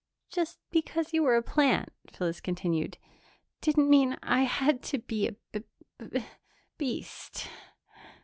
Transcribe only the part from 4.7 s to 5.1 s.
to